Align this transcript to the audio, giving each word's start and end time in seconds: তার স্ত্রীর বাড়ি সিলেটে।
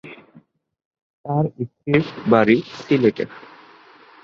তার 1.25 1.45
স্ত্রীর 1.63 2.03
বাড়ি 2.31 2.55
সিলেটে। 2.77 3.25